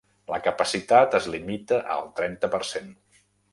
[0.29, 2.93] La capacitat es limita al trenta per cent.